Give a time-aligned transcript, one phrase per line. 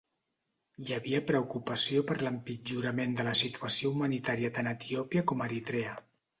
[0.85, 5.97] Hi havia preocupació per l'empitjorament de la situació humanitària tant a Etiòpia com a Eritrea.